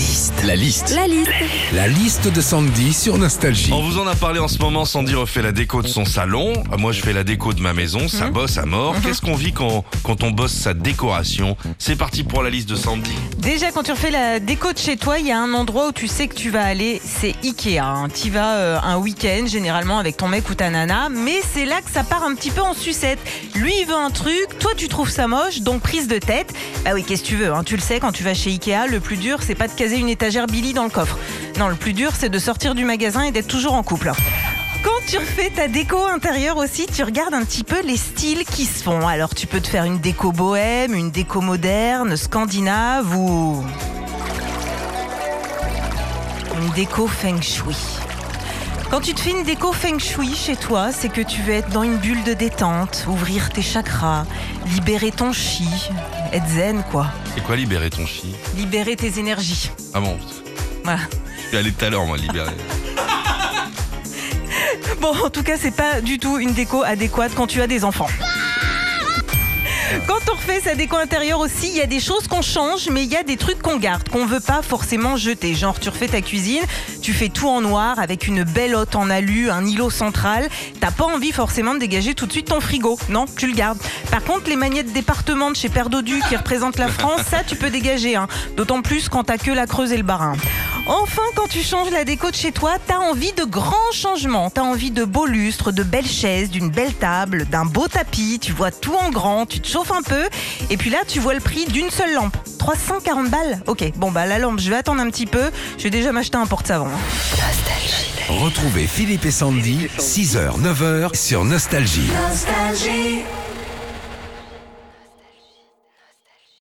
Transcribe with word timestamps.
liste. 0.00 0.32
La 0.46 0.56
liste. 0.56 0.94
La 0.96 1.06
liste. 1.06 1.30
La 1.74 1.86
liste 1.86 2.28
de 2.32 2.40
Sandy 2.40 2.94
sur 2.94 3.18
Nostalgie. 3.18 3.70
On 3.72 3.82
vous 3.82 3.98
en 3.98 4.06
a 4.06 4.14
parlé 4.14 4.38
en 4.40 4.48
ce 4.48 4.56
moment, 4.58 4.86
Sandy 4.86 5.14
refait 5.14 5.42
la 5.42 5.52
déco 5.52 5.82
de 5.82 5.88
son 5.88 6.06
salon, 6.06 6.54
moi 6.78 6.92
je 6.92 7.02
fais 7.02 7.12
la 7.12 7.22
déco 7.22 7.52
de 7.52 7.60
ma 7.60 7.74
maison, 7.74 8.08
ça 8.08 8.26
Mhm. 8.26 8.32
bosse 8.32 8.56
à 8.56 8.64
mort. 8.64 8.94
Qu'est-ce 9.02 9.20
qu'on 9.20 9.34
vit 9.34 9.52
quand, 9.52 9.84
quand 10.02 10.22
on 10.22 10.30
bosse 10.30 10.52
sa 10.54 10.72
décoration? 10.72 11.54
C'est 11.78 11.96
parti 11.96 12.24
pour 12.24 12.42
la 12.42 12.48
liste 12.48 12.68
de 12.70 12.76
Sandy. 12.76 13.10
Déjà, 13.38 13.72
quand 13.72 13.82
tu 13.82 13.90
refais 13.92 14.10
la 14.10 14.40
déco 14.40 14.72
de 14.72 14.78
chez 14.78 14.96
toi, 14.96 15.18
il 15.18 15.26
y 15.26 15.32
a 15.32 15.38
un 15.38 15.52
endroit 15.52 15.88
où 15.88 15.92
tu 15.92 16.08
sais 16.08 16.28
que 16.28 16.34
tu 16.34 16.48
vas 16.48 16.64
aller, 16.64 17.00
c'est 17.04 17.34
Ikea. 17.44 17.78
hein. 17.80 18.08
Tu 18.08 18.28
y 18.28 18.30
vas 18.30 18.54
euh, 18.56 18.78
un 18.82 18.96
week-end, 18.96 19.44
généralement 19.46 19.98
avec 19.98 20.16
ton 20.16 20.28
mec 20.28 20.48
ou 20.48 20.54
ta 20.54 20.70
nana, 20.70 21.08
mais 21.10 21.40
c'est 21.52 21.66
là 21.66 21.82
que 21.84 21.90
ça 21.92 22.04
part 22.04 22.24
un 22.24 22.34
petit 22.34 22.50
peu 22.50 22.62
en 22.62 22.72
sucette. 22.74 23.18
Lui, 23.54 23.72
il 23.82 23.86
veut 23.86 23.94
un 23.94 24.10
truc, 24.10 24.58
toi, 24.60 24.70
tu 24.76 24.88
trouves 24.88 25.10
ça 25.10 25.26
moche, 25.28 25.60
donc 25.60 25.82
prise 25.82 26.08
de 26.08 26.18
tête. 26.18 26.52
Bah 26.84 26.92
oui, 26.94 27.04
qu'est-ce 27.06 27.22
que 27.22 27.28
tu 27.28 27.36
veux 27.36 27.52
hein, 27.52 27.62
Tu 27.64 27.76
le 27.76 27.82
sais, 27.82 28.00
quand 28.00 28.12
tu 28.12 28.24
vas 28.24 28.32
chez 28.34 28.50
Ikea, 28.50 28.86
le 28.88 29.00
plus 29.00 29.16
dur, 29.18 29.38
c'est 29.46 29.54
pas 29.54 29.68
de 29.68 29.72
caser 29.72 29.89
une 29.98 30.08
étagère 30.08 30.46
Billy 30.46 30.72
dans 30.72 30.84
le 30.84 30.90
coffre. 30.90 31.18
Non, 31.58 31.68
le 31.68 31.74
plus 31.74 31.92
dur, 31.92 32.12
c'est 32.18 32.28
de 32.28 32.38
sortir 32.38 32.74
du 32.74 32.84
magasin 32.84 33.22
et 33.22 33.30
d'être 33.30 33.48
toujours 33.48 33.74
en 33.74 33.82
couple. 33.82 34.12
Quand 34.82 35.06
tu 35.06 35.18
refais 35.18 35.50
ta 35.50 35.68
déco 35.68 36.06
intérieure 36.06 36.56
aussi, 36.56 36.86
tu 36.86 37.02
regardes 37.02 37.34
un 37.34 37.44
petit 37.44 37.64
peu 37.64 37.82
les 37.82 37.96
styles 37.96 38.44
qui 38.44 38.64
se 38.64 38.82
font. 38.82 39.06
Alors 39.06 39.34
tu 39.34 39.46
peux 39.46 39.60
te 39.60 39.68
faire 39.68 39.84
une 39.84 39.98
déco 39.98 40.32
bohème, 40.32 40.94
une 40.94 41.10
déco 41.10 41.40
moderne, 41.40 42.16
scandinave 42.16 43.14
ou 43.14 43.62
une 46.62 46.70
déco 46.70 47.06
feng 47.06 47.42
shui. 47.42 47.76
Quand 48.90 49.00
tu 49.00 49.14
te 49.14 49.20
fais 49.20 49.30
une 49.30 49.44
déco 49.44 49.72
feng 49.72 50.00
shui 50.00 50.34
chez 50.34 50.56
toi, 50.56 50.90
c'est 50.90 51.08
que 51.08 51.20
tu 51.20 51.42
veux 51.42 51.52
être 51.52 51.70
dans 51.70 51.84
une 51.84 51.98
bulle 51.98 52.24
de 52.24 52.34
détente, 52.34 53.04
ouvrir 53.06 53.50
tes 53.50 53.62
chakras, 53.62 54.24
libérer 54.74 55.12
ton 55.12 55.32
chi, 55.32 55.68
être 56.32 56.48
zen 56.48 56.82
quoi, 56.90 57.06
C'est 57.34 57.44
quoi 57.44 57.54
libérer 57.54 57.88
ton 57.88 58.04
chi? 58.04 58.34
Libérer 58.56 58.96
tes 58.96 59.20
énergies. 59.20 59.70
Ah 59.94 60.00
bon? 60.00 60.18
Voilà. 60.82 60.98
Je 61.36 61.48
suis 61.48 61.56
allé 61.56 61.70
tout 61.70 61.84
à 61.84 61.90
l'heure 61.90 62.04
moi 62.04 62.16
libérer. 62.16 62.50
Bon, 65.00 65.14
en 65.24 65.30
tout 65.30 65.42
cas, 65.42 65.56
c'est 65.56 65.70
pas 65.74 66.02
du 66.02 66.18
tout 66.18 66.38
une 66.38 66.52
déco 66.52 66.82
adéquate 66.82 67.32
quand 67.34 67.46
tu 67.46 67.62
as 67.62 67.66
des 67.66 67.84
enfants. 67.86 68.08
Quand 70.06 70.18
on 70.32 70.34
refait 70.36 70.60
sa 70.60 70.74
déco 70.74 70.96
intérieure 70.96 71.38
aussi, 71.40 71.68
il 71.68 71.76
y 71.76 71.80
a 71.80 71.86
des 71.86 72.00
choses 72.00 72.26
qu'on 72.26 72.42
change, 72.42 72.88
mais 72.90 73.04
il 73.04 73.10
y 73.10 73.16
a 73.16 73.22
des 73.22 73.36
trucs 73.36 73.62
qu'on 73.62 73.76
garde, 73.76 74.08
qu'on 74.08 74.26
veut 74.26 74.40
pas 74.40 74.60
forcément 74.62 75.16
jeter. 75.16 75.54
Genre, 75.54 75.78
tu 75.78 75.88
refais 75.88 76.08
ta 76.08 76.20
cuisine, 76.20 76.62
tu 77.00 77.12
fais 77.12 77.28
tout 77.28 77.48
en 77.48 77.60
noir 77.60 77.98
avec 77.98 78.26
une 78.26 78.42
belle 78.42 78.74
hotte 78.74 78.96
en 78.96 79.08
alu, 79.10 79.50
un 79.50 79.64
îlot 79.64 79.90
central. 79.90 80.48
T'as 80.80 80.90
pas 80.90 81.04
envie 81.04 81.32
forcément 81.32 81.74
de 81.74 81.78
dégager 81.80 82.14
tout 82.14 82.26
de 82.26 82.32
suite 82.32 82.48
ton 82.48 82.60
frigo. 82.60 82.98
Non, 83.08 83.26
tu 83.36 83.46
le 83.46 83.54
gardes. 83.54 83.78
Par 84.10 84.22
contre, 84.24 84.48
les 84.48 84.56
magnettes 84.56 84.92
département 84.92 85.50
de 85.50 85.56
chez 85.56 85.68
Père 85.68 85.90
Dodu 85.90 86.20
qui 86.28 86.36
représentent 86.36 86.78
la 86.78 86.88
France, 86.88 87.22
ça, 87.30 87.44
tu 87.46 87.54
peux 87.56 87.70
dégager. 87.70 88.16
hein. 88.16 88.26
D'autant 88.56 88.82
plus 88.82 89.08
quand 89.08 89.24
t'as 89.24 89.38
que 89.38 89.50
la 89.50 89.66
Creuse 89.66 89.92
et 89.92 89.96
le 89.96 90.02
Barin. 90.02 90.34
Enfin, 90.92 91.22
quand 91.36 91.46
tu 91.48 91.62
changes 91.62 91.92
la 91.92 92.04
déco 92.04 92.30
de 92.32 92.34
chez 92.34 92.50
toi, 92.50 92.72
t'as 92.84 92.98
envie 92.98 93.30
de 93.32 93.44
grands 93.44 93.92
changements. 93.92 94.50
T'as 94.50 94.62
envie 94.62 94.90
de 94.90 95.04
beaux 95.04 95.26
lustres, 95.26 95.70
de 95.72 95.84
belles 95.84 96.04
chaises, 96.08 96.50
d'une 96.50 96.68
belle 96.68 96.92
table, 96.94 97.46
d'un 97.48 97.64
beau 97.64 97.86
tapis. 97.86 98.40
Tu 98.42 98.50
vois 98.50 98.72
tout 98.72 98.94
en 98.96 99.10
grand, 99.10 99.46
tu 99.46 99.60
te 99.60 99.68
chauffes 99.68 99.92
un 99.92 100.02
peu. 100.02 100.24
Et 100.68 100.76
puis 100.76 100.90
là, 100.90 100.98
tu 101.06 101.20
vois 101.20 101.34
le 101.34 101.38
prix 101.40 101.64
d'une 101.66 101.90
seule 101.90 102.12
lampe. 102.14 102.36
340 102.58 103.30
balles 103.30 103.62
Ok, 103.68 103.84
bon 103.96 104.10
bah 104.10 104.26
la 104.26 104.40
lampe, 104.40 104.58
je 104.58 104.68
vais 104.68 104.76
attendre 104.76 105.00
un 105.00 105.08
petit 105.10 105.26
peu. 105.26 105.52
Je 105.78 105.84
vais 105.84 105.90
déjà 105.90 106.10
m'acheter 106.10 106.38
un 106.38 106.46
porte-savon. 106.46 106.86
hein. 106.86 108.32
Retrouvez 108.42 108.88
Philippe 108.88 109.26
et 109.26 109.30
Sandy, 109.30 109.86
6h, 109.98 110.60
9h 110.60 111.16
sur 111.16 111.44
Nostalgie. 111.44 112.10
Nostalgie. 112.28 113.20